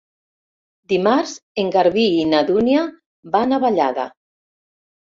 Dimarts 0.93 1.35
en 1.65 1.69
Garbí 1.77 2.07
i 2.23 2.25
na 2.33 2.41
Dúnia 2.51 2.89
van 3.39 3.55
a 3.61 3.65
Vallada. 3.69 4.11